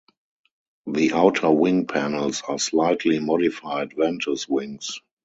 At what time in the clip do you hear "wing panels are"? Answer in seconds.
1.51-2.57